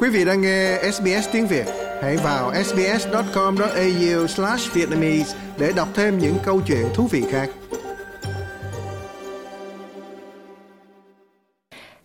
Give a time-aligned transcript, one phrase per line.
[0.00, 1.66] Quý vị đang nghe SBS tiếng Việt,
[2.02, 7.50] hãy vào sbs.com.au/vietnamese để đọc thêm những câu chuyện thú vị khác.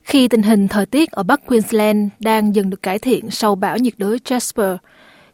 [0.04, 3.78] Khi tình hình thời tiết ở Bắc Queensland đang dần được cải thiện sau bão
[3.78, 4.78] nhiệt đới Jasper,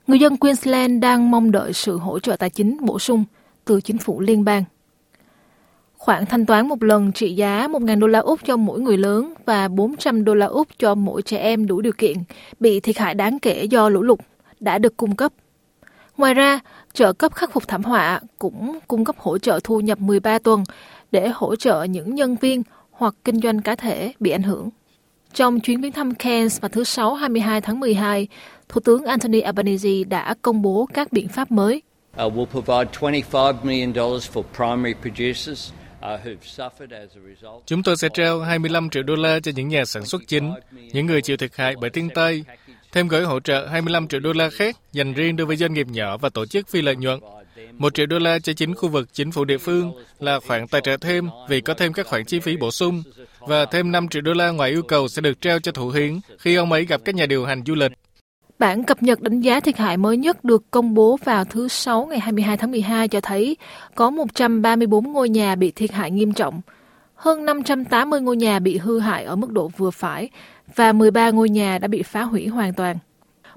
[0.08, 3.24] người dân Queensland đang mong đợi sự hỗ trợ tài chính bổ sung
[3.66, 4.64] từ chính phủ liên bang.
[6.00, 9.34] Khoản thanh toán một lần trị giá 1.000 đô la Úc cho mỗi người lớn
[9.46, 12.18] và 400 đô la Úc cho mỗi trẻ em đủ điều kiện
[12.60, 14.20] bị thiệt hại đáng kể do lũ lụt
[14.60, 15.34] đã được cung cấp.
[16.18, 16.60] Ngoài ra,
[16.94, 20.64] trợ cấp khắc phục thảm họa cũng cung cấp hỗ trợ thu nhập 13 tuần
[21.12, 24.70] để hỗ trợ những nhân viên hoặc kinh doanh cá thể bị ảnh hưởng.
[25.34, 28.28] Trong chuyến viếng thăm Cairns vào thứ Sáu 22 tháng 12,
[28.70, 31.82] Thủ tướng Anthony Albanese đã công bố các biện pháp mới.
[32.26, 32.92] Uh, we'll provide
[33.32, 35.72] $25 million for primary producers
[37.66, 41.06] Chúng tôi sẽ treo 25 triệu đô la cho những nhà sản xuất chính, những
[41.06, 42.44] người chịu thiệt hại bởi thiên tai,
[42.92, 45.88] thêm gói hỗ trợ 25 triệu đô la khác dành riêng đối với doanh nghiệp
[45.88, 47.20] nhỏ và tổ chức phi lợi nhuận.
[47.78, 50.82] Một triệu đô la cho chính khu vực chính phủ địa phương là khoản tài
[50.82, 53.04] trợ thêm vì có thêm các khoản chi phí bổ sung
[53.40, 56.20] và thêm 5 triệu đô la ngoài yêu cầu sẽ được treo cho thủ hiến
[56.40, 57.92] khi ông ấy gặp các nhà điều hành du lịch.
[58.60, 62.06] Bản cập nhật đánh giá thiệt hại mới nhất được công bố vào thứ Sáu
[62.06, 63.58] ngày 22 tháng 12 cho thấy
[63.96, 66.62] có 134 ngôi nhà bị thiệt hại nghiêm trọng,
[67.16, 70.30] hơn 580 ngôi nhà bị hư hại ở mức độ vừa phải
[70.76, 72.98] và 13 ngôi nhà đã bị phá hủy hoàn toàn.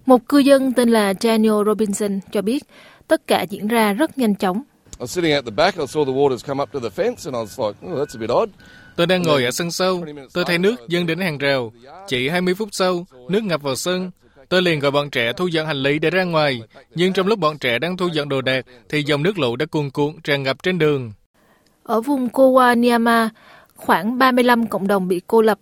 [0.07, 2.65] Một cư dân tên là Daniel Robinson cho biết
[3.09, 4.63] tất cả diễn ra rất nhanh chóng.
[8.97, 11.73] Tôi đang ngồi ở sân sau, tôi thấy nước dâng đến hàng rào.
[12.09, 14.11] Chỉ 20 phút sau, nước ngập vào sân,
[14.53, 16.63] Tôi liền gọi bọn trẻ thu dọn hành lý để ra ngoài,
[16.95, 19.67] nhưng trong lúc bọn trẻ đang thu dọn đồ đạc thì dòng nước lũ đã
[19.67, 21.13] cuồn cuộn tràn ngập trên đường.
[21.83, 23.29] Ở vùng Kowaniama,
[23.75, 25.59] khoảng 35 cộng đồng bị cô lập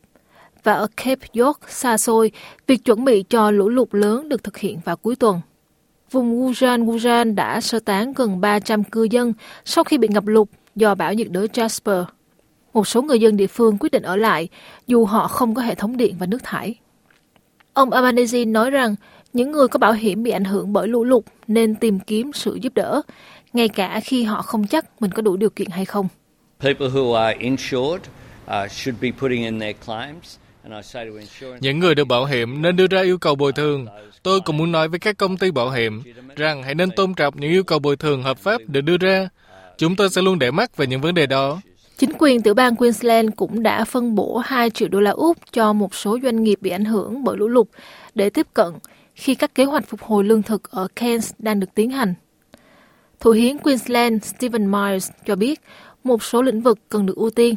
[0.62, 2.30] và ở Cape York xa xôi,
[2.66, 5.40] việc chuẩn bị cho lũ lụt lớn được thực hiện vào cuối tuần.
[6.11, 9.33] Vùng Wujan Wujan đã sơ tán gần 300 cư dân
[9.64, 12.05] sau khi bị ngập lụt do bão nhiệt đới Jasper.
[12.72, 14.48] Một số người dân địa phương quyết định ở lại
[14.86, 16.74] dù họ không có hệ thống điện và nước thải.
[17.75, 18.95] Ông Albanese nói rằng
[19.33, 22.58] những người có bảo hiểm bị ảnh hưởng bởi lũ lụt nên tìm kiếm sự
[22.63, 23.03] giúp đỡ,
[23.53, 26.08] ngay cả khi họ không chắc mình có đủ điều kiện hay không.
[31.61, 33.87] Những người được bảo hiểm nên đưa ra yêu cầu bồi thường.
[34.23, 36.02] Tôi cũng muốn nói với các công ty bảo hiểm
[36.37, 39.29] rằng hãy nên tôn trọng những yêu cầu bồi thường hợp pháp được đưa ra.
[39.79, 41.61] Chúng tôi sẽ luôn để mắt về những vấn đề đó.
[42.00, 45.72] Chính quyền tiểu bang Queensland cũng đã phân bổ 2 triệu đô la Úc cho
[45.72, 47.68] một số doanh nghiệp bị ảnh hưởng bởi lũ lụt
[48.14, 48.72] để tiếp cận
[49.14, 52.14] khi các kế hoạch phục hồi lương thực ở Cairns đang được tiến hành.
[53.20, 55.60] Thủ hiến Queensland Stephen Myers cho biết
[56.05, 57.55] một số lĩnh vực cần được ưu tiên.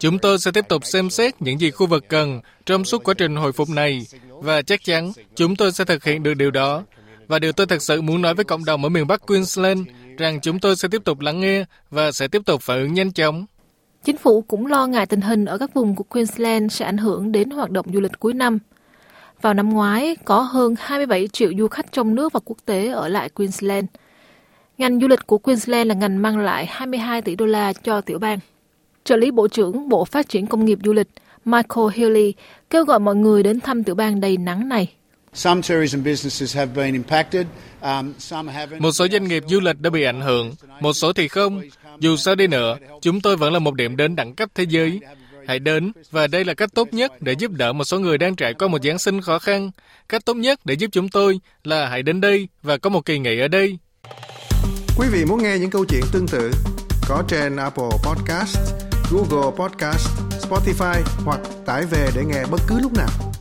[0.00, 3.14] Chúng tôi sẽ tiếp tục xem xét những gì khu vực cần trong suốt quá
[3.18, 6.82] trình hồi phục này và chắc chắn chúng tôi sẽ thực hiện được điều đó
[7.28, 9.80] và điều tôi thật sự muốn nói với cộng đồng ở miền Bắc Queensland
[10.18, 13.12] rằng chúng tôi sẽ tiếp tục lắng nghe và sẽ tiếp tục phản ứng nhanh
[13.12, 13.46] chóng.
[14.04, 17.32] Chính phủ cũng lo ngại tình hình ở các vùng của Queensland sẽ ảnh hưởng
[17.32, 18.58] đến hoạt động du lịch cuối năm.
[19.42, 23.08] Vào năm ngoái, có hơn 27 triệu du khách trong nước và quốc tế ở
[23.08, 23.86] lại Queensland.
[24.78, 28.18] Ngành du lịch của Queensland là ngành mang lại 22 tỷ đô la cho tiểu
[28.18, 28.38] bang.
[29.04, 31.08] Trợ lý Bộ trưởng Bộ Phát triển Công nghiệp Du lịch
[31.44, 32.34] Michael Healy
[32.70, 34.92] kêu gọi mọi người đến thăm tiểu bang đầy nắng này.
[37.80, 38.12] Um,
[38.78, 41.62] một số doanh nghiệp du lịch đã bị ảnh hưởng, một số thì không.
[42.00, 45.00] Dù sao đi nữa, chúng tôi vẫn là một điểm đến đẳng cấp thế giới.
[45.48, 48.36] Hãy đến, và đây là cách tốt nhất để giúp đỡ một số người đang
[48.36, 49.70] trải qua một Giáng sinh khó khăn.
[50.08, 53.18] Cách tốt nhất để giúp chúng tôi là hãy đến đây và có một kỳ
[53.18, 53.78] nghỉ ở đây.
[54.98, 56.50] Quý vị muốn nghe những câu chuyện tương tự
[57.08, 58.58] có trên Apple Podcast,
[59.10, 60.08] Google Podcast,
[60.48, 63.33] Spotify hoặc tải về để nghe bất cứ lúc nào.